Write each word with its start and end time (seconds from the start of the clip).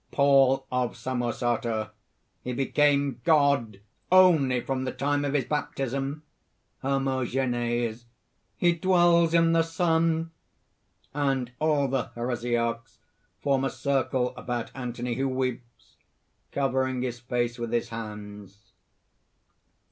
PAUL 0.09 0.65
OF 0.71 0.93
SAMOSATA. 0.97 1.91
"He 2.43 2.53
became 2.53 3.21
God 3.23 3.81
only 4.11 4.59
from 4.59 4.83
the 4.83 4.91
time 4.91 5.23
of 5.23 5.33
his 5.35 5.45
baptism!" 5.45 6.23
HERMOGENES. 6.81 8.05
"He 8.57 8.73
dwells 8.73 9.35
in 9.35 9.51
the 9.51 9.61
sun!" 9.61 10.31
(_And 11.13 11.49
all 11.59 11.87
the 11.87 12.05
Heresiarchs 12.15 12.97
form 13.43 13.63
a 13.63 13.69
circle 13.69 14.35
about 14.35 14.71
Anthony, 14.73 15.13
who 15.13 15.29
weeps, 15.29 15.97
covering 16.51 17.03
his 17.03 17.19
face 17.19 17.59
with 17.59 17.71
his 17.71 17.89
hands. 17.89 18.73